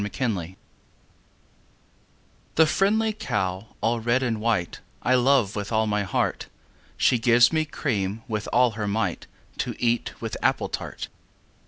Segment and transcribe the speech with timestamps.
[0.01, 0.55] XXIII The Cow
[2.55, 6.47] The friendly cow all red and white, I love with all my heart:
[6.97, 9.27] She gives me cream with all her might,
[9.59, 11.07] To eat with apple tart.